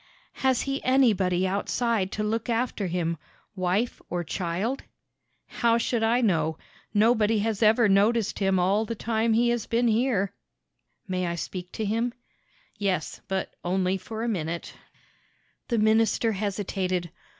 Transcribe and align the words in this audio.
"Has 0.41 0.63
he 0.63 0.83
anybody 0.83 1.45
outside 1.47 2.11
to 2.13 2.23
look 2.23 2.49
after 2.49 2.87
him 2.87 3.17
wife 3.55 4.01
or 4.09 4.23
child?" 4.23 4.81
"How 5.45 5.77
should 5.77 6.01
I 6.01 6.21
know? 6.21 6.57
Nobody 6.91 7.37
has 7.45 7.61
ever 7.61 7.87
noticed 7.87 8.39
him 8.39 8.57
all 8.57 8.83
the 8.83 8.95
time 8.95 9.33
he 9.33 9.49
has 9.49 9.67
been 9.67 9.87
here." 9.87 10.33
"May 11.07 11.27
I 11.27 11.35
speak 11.35 11.71
to 11.73 11.85
him?" 11.85 12.15
"Yes, 12.79 13.21
but 13.27 13.53
only 13.63 13.95
for 13.95 14.23
a 14.23 14.27
minute." 14.27 14.73
The 15.67 15.77
minister 15.77 16.31
hesitated. 16.31 17.11